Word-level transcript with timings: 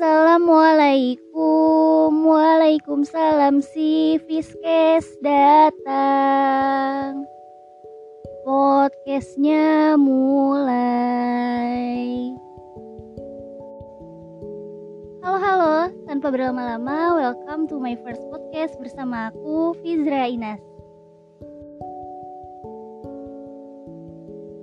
Assalamualaikum. 0.00 2.08
Waalaikumsalam 2.24 3.60
si 3.60 4.16
Fiskes 4.24 5.04
datang. 5.20 7.28
Podcastnya 8.40 10.00
mulai. 10.00 12.16
Halo 15.20 15.36
halo, 15.36 15.92
tanpa 16.08 16.32
berlama-lama 16.32 17.20
welcome 17.20 17.68
to 17.68 17.76
my 17.76 17.92
first 18.00 18.24
podcast 18.32 18.80
bersama 18.80 19.28
aku 19.28 19.76
Fizra 19.84 20.32
Inas. 20.32 20.64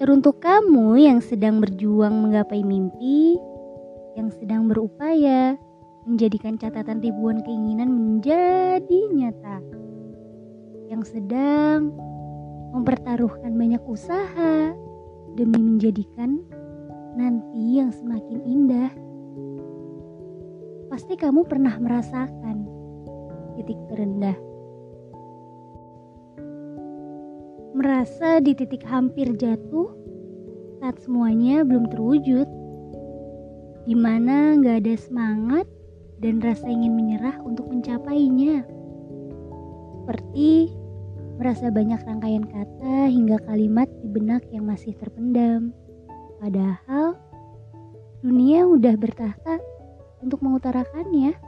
Teruntuk 0.01 0.41
kamu 0.41 0.97
yang 0.97 1.21
sedang 1.21 1.61
berjuang 1.61 2.25
menggapai 2.25 2.65
mimpi 2.65 3.37
yang 4.17 4.33
sedang 4.33 4.65
berupaya 4.65 5.53
menjadikan 6.09 6.57
catatan 6.57 6.97
ribuan 7.05 7.45
keinginan 7.45 7.93
menjadi 7.93 8.99
nyata, 9.13 9.61
yang 10.89 11.05
sedang 11.05 11.93
mempertaruhkan 12.73 13.53
banyak 13.53 13.83
usaha 13.85 14.73
demi 15.37 15.61
menjadikan 15.61 16.41
nanti 17.13 17.77
yang 17.77 17.93
semakin 17.93 18.41
indah. 18.41 18.89
Pasti 20.89 21.13
kamu 21.13 21.45
pernah 21.45 21.77
merasakan 21.77 22.65
titik 23.53 23.77
terendah. 23.93 24.37
Merasa 27.77 28.41
di 28.41 28.57
titik 28.57 28.81
hampir 28.89 29.37
jatuh 29.37 29.93
saat 30.81 30.97
semuanya 31.05 31.61
belum 31.61 31.85
terwujud 31.93 32.49
di 33.87 33.95
mana 33.95 34.59
nggak 34.59 34.83
ada 34.83 34.95
semangat 34.99 35.63
dan 36.19 36.43
rasa 36.43 36.67
ingin 36.67 36.91
menyerah 36.91 37.39
untuk 37.39 37.71
mencapainya. 37.71 38.67
Seperti 40.03 40.75
merasa 41.39 41.71
banyak 41.71 42.03
rangkaian 42.03 42.43
kata 42.43 43.07
hingga 43.07 43.39
kalimat 43.47 43.87
di 44.03 44.07
benak 44.11 44.43
yang 44.51 44.67
masih 44.67 44.91
terpendam. 44.99 45.71
Padahal 46.43 47.15
dunia 48.19 48.67
udah 48.67 48.99
bertahta 48.99 49.55
untuk 50.19 50.43
mengutarakannya. 50.43 51.39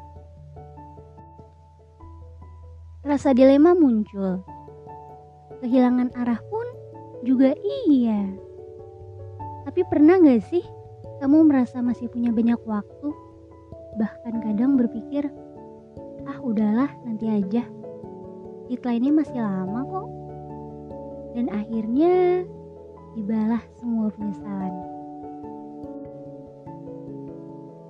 Rasa 3.03 3.35
dilema 3.35 3.75
muncul. 3.75 4.47
Kehilangan 5.59 6.15
arah 6.15 6.39
pun 6.47 6.67
juga 7.27 7.51
iya. 7.83 8.31
Tapi 9.67 9.83
pernah 9.91 10.15
gak 10.23 10.39
sih 10.47 10.78
kamu 11.19 11.51
merasa 11.51 11.83
masih 11.83 12.07
punya 12.07 12.31
banyak 12.31 12.59
waktu, 12.63 13.11
bahkan 13.99 14.39
kadang 14.39 14.79
berpikir, 14.79 15.27
ah 16.23 16.39
udahlah 16.39 16.87
nanti 17.03 17.27
aja, 17.27 17.67
deadline-nya 18.71 19.11
masih 19.11 19.39
lama 19.39 19.83
kok. 19.83 20.07
Dan 21.35 21.45
akhirnya 21.51 22.43
dibalah 23.19 23.61
semua 23.77 24.07
penyesalan. 24.15 24.75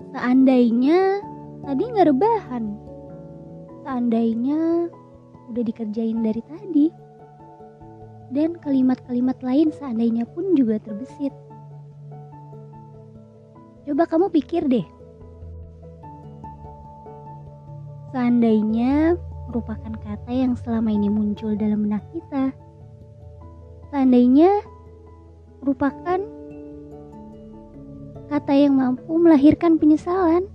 Seandainya 0.10 1.22
tadi 1.64 1.84
nggak 1.86 2.10
rebahan, 2.10 2.66
seandainya 3.86 4.90
udah 5.54 5.64
dikerjain 5.64 6.20
dari 6.26 6.42
tadi, 6.50 6.86
dan 8.34 8.58
kalimat-kalimat 8.58 9.38
lain 9.46 9.70
seandainya 9.70 10.26
pun 10.34 10.58
juga 10.58 10.82
terbesit. 10.82 11.34
Coba 13.90 14.06
kamu 14.06 14.30
pikir 14.30 14.70
deh. 14.70 14.86
Seandainya 18.14 19.18
merupakan 19.50 19.90
kata 20.06 20.30
yang 20.30 20.54
selama 20.54 20.94
ini 20.94 21.10
muncul 21.10 21.58
dalam 21.58 21.90
benak 21.90 22.06
kita. 22.14 22.54
Seandainya 23.90 24.62
merupakan 25.66 26.22
kata 28.30 28.54
yang 28.54 28.78
mampu 28.78 29.10
melahirkan 29.10 29.82
penyesalan. 29.82 30.46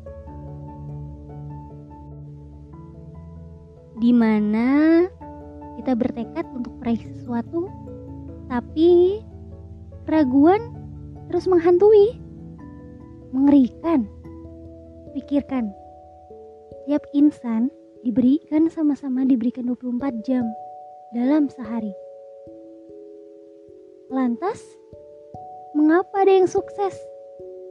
Di 3.99 4.15
mana 4.15 5.03
kita 5.83 5.99
bertekad 5.99 6.47
untuk 6.55 6.71
meraih 6.79 7.03
sesuatu, 7.03 7.67
tapi 8.47 9.19
keraguan 10.07 10.71
terus 11.27 11.51
menghantui 11.51 12.23
mengerikan. 13.35 14.07
Pikirkan, 15.11 15.75
tiap 16.87 17.03
insan 17.11 17.71
diberikan 18.07 18.71
sama-sama 18.71 19.27
diberikan 19.27 19.67
24 19.67 20.23
jam 20.23 20.47
dalam 21.11 21.51
sehari. 21.51 21.91
Lantas, 24.11 24.63
mengapa 25.75 26.23
ada 26.23 26.33
yang 26.35 26.47
sukses? 26.47 26.95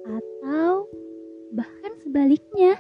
Atau 0.04 0.92
bahkan 1.56 1.96
sebaliknya? 2.04 2.76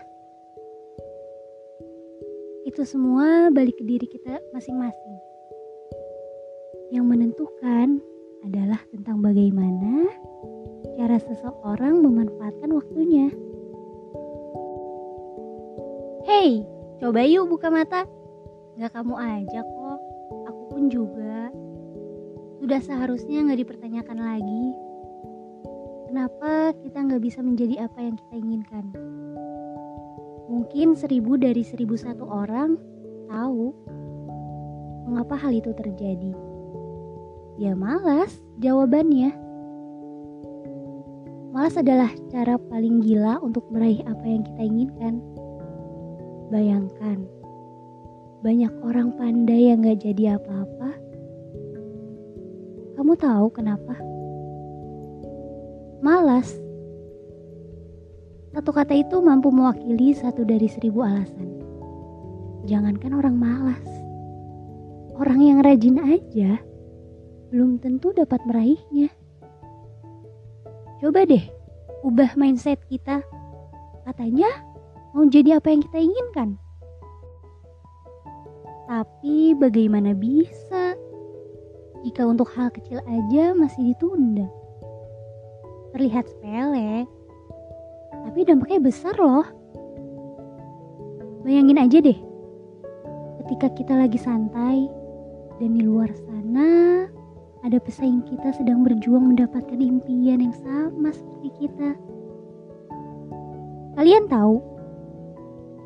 Itu 2.68 2.84
semua 2.88 3.52
balik 3.52 3.80
ke 3.80 3.84
diri 3.84 4.08
kita 4.08 4.40
masing-masing. 4.56 5.16
Yang 6.92 7.06
menentukan 7.08 8.00
adalah 8.44 8.80
tentang 8.92 9.24
bagaimana 9.24 10.08
cara 10.96 11.18
seseorang 11.20 12.04
memanfaatkan 12.04 12.70
waktunya. 12.72 13.32
Hei, 16.24 16.64
coba 17.04 17.24
yuk 17.28 17.52
buka 17.52 17.68
mata. 17.68 18.08
Gak 18.80 18.96
kamu 18.96 19.16
aja 19.20 19.60
kok, 19.62 20.00
aku 20.50 20.62
pun 20.72 20.84
juga. 20.88 21.52
Sudah 22.64 22.80
seharusnya 22.80 23.44
gak 23.52 23.60
dipertanyakan 23.60 24.20
lagi. 24.24 24.66
Kenapa 26.08 26.72
kita 26.80 27.04
gak 27.10 27.22
bisa 27.22 27.44
menjadi 27.44 27.86
apa 27.90 28.00
yang 28.00 28.16
kita 28.16 28.34
inginkan? 28.40 28.86
Mungkin 30.48 30.96
seribu 30.96 31.36
dari 31.36 31.66
seribu 31.66 31.98
satu 31.98 32.24
orang 32.30 32.78
tahu 33.28 33.74
mengapa 35.10 35.36
hal 35.36 35.52
itu 35.52 35.76
terjadi. 35.76 36.32
Ya 37.60 37.76
malas 37.76 38.32
jawabannya. 38.64 39.43
Malas 41.54 41.78
adalah 41.78 42.10
cara 42.34 42.58
paling 42.58 43.06
gila 43.06 43.38
untuk 43.46 43.62
meraih 43.70 44.02
apa 44.10 44.26
yang 44.26 44.42
kita 44.42 44.62
inginkan. 44.66 45.22
Bayangkan, 46.50 47.30
banyak 48.42 48.74
orang 48.82 49.14
pandai 49.14 49.70
yang 49.70 49.86
gak 49.86 50.02
jadi 50.02 50.42
apa-apa. 50.42 50.98
Kamu 52.98 53.14
tahu 53.22 53.54
kenapa? 53.54 53.94
Malas. 56.02 56.58
Satu 58.50 58.74
kata 58.74 58.98
itu 58.98 59.22
mampu 59.22 59.54
mewakili 59.54 60.18
satu 60.18 60.42
dari 60.42 60.66
seribu 60.66 61.06
alasan. 61.06 61.54
Jangankan 62.66 63.14
orang 63.14 63.38
malas, 63.38 63.90
orang 65.22 65.38
yang 65.38 65.62
rajin 65.62 66.02
aja 66.02 66.58
belum 67.54 67.78
tentu 67.78 68.10
dapat 68.10 68.42
meraihnya. 68.50 69.14
Coba 71.04 71.28
deh, 71.28 71.44
ubah 72.08 72.40
mindset 72.40 72.80
kita. 72.88 73.20
Katanya 74.08 74.48
mau 75.12 75.28
jadi 75.28 75.60
apa 75.60 75.68
yang 75.68 75.84
kita 75.84 76.00
inginkan. 76.00 76.56
Tapi 78.88 79.52
bagaimana 79.52 80.16
bisa 80.16 80.96
jika 82.08 82.24
untuk 82.24 82.48
hal 82.56 82.72
kecil 82.72 83.04
aja 83.04 83.52
masih 83.52 83.92
ditunda? 83.92 84.48
Terlihat 85.92 86.24
sepele, 86.24 87.04
tapi 88.24 88.48
dampaknya 88.48 88.80
besar 88.80 89.20
loh. 89.20 89.44
Bayangin 91.44 91.84
aja 91.84 92.00
deh, 92.00 92.20
ketika 93.44 93.68
kita 93.76 93.92
lagi 94.00 94.16
santai 94.16 94.88
dan 95.60 95.76
di 95.76 95.84
luar 95.84 96.16
sana 96.16 97.12
ada 97.64 97.80
pesaing 97.80 98.28
kita 98.28 98.52
sedang 98.60 98.84
berjuang 98.84 99.32
mendapatkan 99.32 99.80
impian 99.80 100.44
yang 100.44 100.56
sama 100.60 101.16
seperti 101.16 101.50
kita. 101.64 101.96
Kalian 103.96 104.28
tahu, 104.28 104.60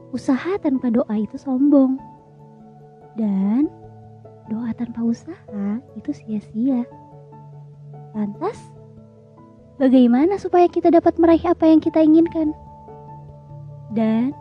usaha 0.09 0.57
tanpa 0.57 0.89
doa 0.89 1.13
itu 1.13 1.38
sombong. 1.38 2.01
Dan 3.13 3.69
doa 4.50 4.74
tanpa 4.74 5.06
usaha 5.06 5.68
itu 5.94 6.09
sia-sia. 6.18 6.81
Lantas, 8.18 8.57
bagaimana 9.77 10.41
supaya 10.41 10.65
kita 10.65 10.89
dapat 10.89 11.21
meraih 11.21 11.45
apa 11.45 11.69
yang 11.69 11.77
kita 11.77 12.01
inginkan? 12.01 12.57
Dan 13.94 14.33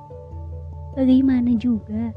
bagaimana 0.96 1.52
juga 1.60 2.16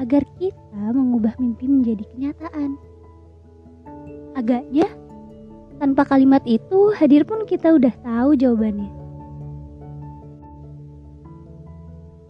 agar 0.00 0.24
kita 0.40 0.80
mengubah 0.96 1.36
mimpi 1.36 1.68
menjadi 1.68 2.08
kenyataan? 2.08 2.91
Agaknya 4.32 4.88
tanpa 5.82 6.06
kalimat 6.06 6.40
itu 6.48 6.94
hadir 6.96 7.26
pun 7.26 7.44
kita 7.44 7.74
udah 7.74 7.92
tahu 8.06 8.38
jawabannya. 8.38 8.88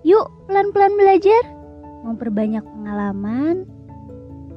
Yuk, 0.02 0.26
pelan-pelan 0.50 0.98
belajar. 0.98 1.42
Memperbanyak 2.02 2.66
pengalaman, 2.66 3.62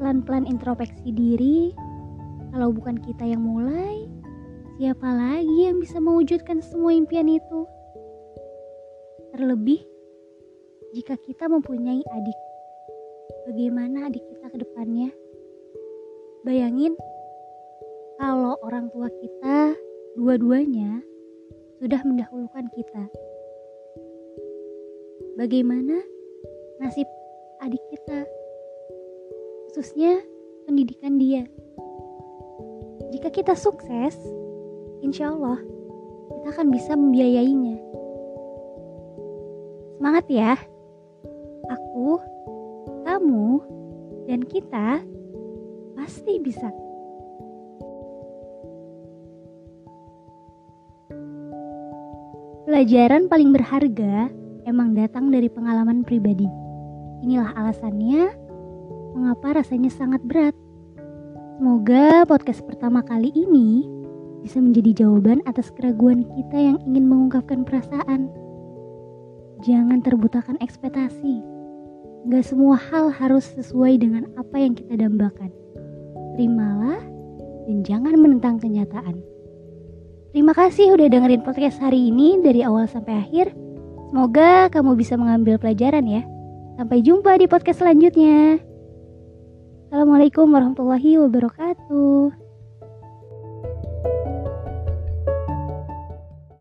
pelan-pelan 0.01 0.50
introspeksi 0.50 1.13
diri. 1.13 1.69
Kalau 2.50 2.74
bukan 2.74 2.97
kita 2.97 3.30
yang 3.30 3.45
mulai, 3.45 4.09
siapa 4.81 5.06
lagi 5.06 5.69
yang 5.69 5.77
bisa 5.77 6.01
mewujudkan 6.01 6.65
semua 6.65 6.97
impian 6.97 7.30
itu? 7.30 7.69
Terlebih, 9.38 9.86
jika 10.97 11.19
kita 11.19 11.45
mempunyai 11.45 12.01
adik, 12.01 12.39
bagaimana 13.45 14.09
adik 14.09 14.24
kita 14.25 14.50
ke 14.50 14.57
depannya? 14.63 15.12
Bayangin, 16.42 16.95
kalau 18.16 18.56
orang 18.64 18.88
tua 18.92 19.12
kita 19.12 19.76
dua-duanya 20.16 21.04
sudah 21.84 22.00
mendahulukan 22.08 22.66
kita. 22.72 23.04
Bagaimana 25.36 26.00
nasib 26.80 27.08
adik 27.60 27.84
kita, 27.92 28.24
khususnya 29.68 30.24
pendidikan 30.64 31.20
dia? 31.20 31.44
Jika 33.12 33.28
kita 33.32 33.54
sukses, 33.56 34.16
insya 35.04 35.36
Allah 35.36 35.60
kita 36.32 36.48
akan 36.56 36.68
bisa 36.72 36.96
membiayainya. 36.96 37.78
Semangat 40.00 40.26
ya! 40.32 40.56
Aku, 41.66 42.22
kamu, 43.04 43.60
dan 44.30 44.46
kita 44.48 45.04
pasti 45.98 46.40
bisa. 46.40 46.70
Pelajaran 52.75 53.31
paling 53.31 53.56
berharga 53.56 54.27
emang 54.68 54.92
datang 55.00 55.31
dari 55.31 55.48
pengalaman 55.48 56.04
pribadi. 56.04 56.44
Inilah 57.24 57.56
alasannya 57.56 58.36
mengapa 59.16 59.63
rasanya 59.63 59.88
sangat 59.88 60.19
berat. 60.27 60.51
Semoga 61.56 62.27
podcast 62.27 62.60
pertama 62.68 63.00
kali 63.00 63.31
ini 63.31 63.88
bisa 64.44 64.60
menjadi 64.60 65.07
jawaban 65.07 65.39
atas 65.48 65.72
keraguan 65.72 66.27
kita 66.36 66.60
yang 66.60 66.77
ingin 66.83 67.07
mengungkapkan 67.07 67.63
perasaan. 67.63 68.27
Jangan 69.63 70.04
terbutakan 70.04 70.60
ekspektasi. 70.60 71.39
Gak 72.28 72.44
semua 72.44 72.75
hal 72.75 73.07
harus 73.07 73.56
sesuai 73.56 74.04
dengan 74.04 74.28
apa 74.36 74.60
yang 74.60 74.75
kita 74.75 75.00
dambakan. 75.00 75.48
Terimalah 76.36 77.00
dan 77.71 77.88
jangan 77.88 78.19
menentang 78.19 78.60
kenyataan. 78.60 79.35
Terima 80.36 80.52
kasih 80.52 80.92
udah 80.92 81.08
dengerin 81.08 81.48
podcast 81.48 81.80
hari 81.80 82.12
ini 82.12 82.44
dari 82.44 82.60
awal 82.60 82.92
sampai 82.92 83.24
akhir. 83.24 83.56
Semoga 84.12 84.68
kamu 84.68 85.00
bisa 85.00 85.16
mengambil 85.16 85.56
pelajaran 85.56 86.04
ya. 86.04 86.28
Sampai 86.76 87.00
jumpa 87.00 87.40
di 87.40 87.48
podcast 87.48 87.80
selanjutnya. 87.80 88.60
Assalamualaikum 89.88 90.52
warahmatullahi 90.52 91.24
wabarakatuh. 91.24 92.44